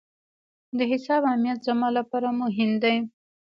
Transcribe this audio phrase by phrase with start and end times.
[0.77, 2.95] د حساب امنیت زما لپاره مهم دی.